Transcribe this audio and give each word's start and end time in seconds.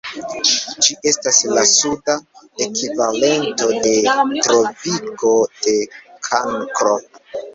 Ĝi 0.85 0.93
estas 1.09 1.41
la 1.57 1.65
suda 1.71 2.13
ekvivalento 2.67 3.69
de 3.83 3.93
tropiko 4.47 5.35
de 5.67 5.77
Kankro. 6.29 6.97